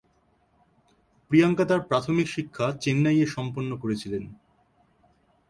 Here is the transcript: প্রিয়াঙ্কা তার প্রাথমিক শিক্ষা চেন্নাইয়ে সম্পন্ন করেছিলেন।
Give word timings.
প্রিয়াঙ্কা 1.31 1.65
তার 1.65 1.81
প্রাথমিক 1.81 2.27
শিক্ষা 2.27 2.65
চেন্নাইয়ে 2.81 3.25
সম্পন্ন 3.27 3.71
করেছিলেন। 3.77 4.23